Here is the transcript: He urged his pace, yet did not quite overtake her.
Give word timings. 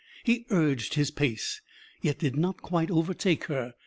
He 0.23 0.47
urged 0.49 0.95
his 0.95 1.11
pace, 1.11 1.61
yet 2.01 2.17
did 2.17 2.35
not 2.35 2.63
quite 2.63 2.89
overtake 2.89 3.43
her. 3.43 3.75